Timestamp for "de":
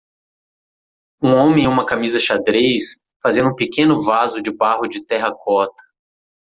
4.41-4.49, 4.87-5.05